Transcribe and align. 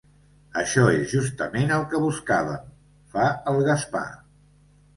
Això 0.61 0.85
és 0.93 1.11
justament 1.15 1.75
el 1.75 1.85
que 1.93 2.01
buscàvem 2.07 2.73
—fa 3.13 3.29
el 3.53 3.63
Gaspar. 3.71 4.05